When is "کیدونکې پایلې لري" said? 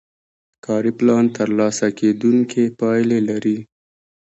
1.99-3.57